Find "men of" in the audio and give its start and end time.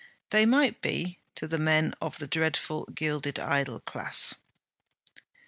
1.59-2.17